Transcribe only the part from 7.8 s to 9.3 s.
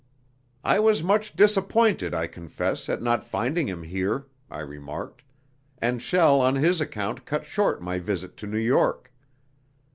my visit to New York.